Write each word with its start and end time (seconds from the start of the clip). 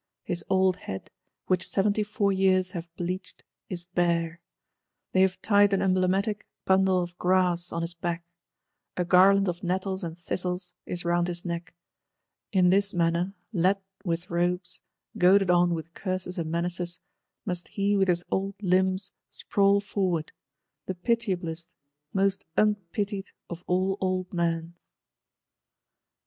His 0.23 0.43
old 0.49 0.77
head, 0.77 1.11
which 1.45 1.67
seventy 1.69 2.01
four 2.01 2.31
years 2.31 2.71
have 2.71 2.89
bleached, 2.95 3.43
is 3.69 3.85
bare; 3.85 4.41
they 5.11 5.21
have 5.21 5.39
tied 5.43 5.73
an 5.73 5.81
emblematic 5.83 6.47
bundle 6.65 7.03
of 7.03 7.15
grass 7.19 7.71
on 7.71 7.83
his 7.83 7.93
back; 7.93 8.25
a 8.97 9.05
garland 9.05 9.47
of 9.47 9.61
nettles 9.63 10.03
and 10.03 10.17
thistles 10.17 10.73
is 10.87 11.05
round 11.05 11.27
his 11.27 11.45
neck: 11.45 11.75
in 12.51 12.71
this 12.71 12.95
manner; 12.95 13.35
led 13.53 13.77
with 14.03 14.31
ropes; 14.31 14.81
goaded 15.19 15.51
on 15.51 15.75
with 15.75 15.93
curses 15.93 16.39
and 16.39 16.49
menaces, 16.49 16.99
must 17.45 17.67
he, 17.67 17.95
with 17.95 18.07
his 18.07 18.23
old 18.31 18.55
limbs, 18.59 19.11
sprawl 19.29 19.79
forward; 19.79 20.31
the 20.87 20.95
pitiablest, 20.95 21.75
most 22.11 22.43
unpitied 22.57 23.29
of 23.51 23.63
all 23.67 23.99
old 24.01 24.33
men. 24.33 24.73